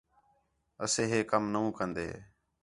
اَسے 0.85 1.03
ہے 1.11 1.19
کم 1.31 1.43
نَو 1.53 1.63
کن٘دے 1.77 2.07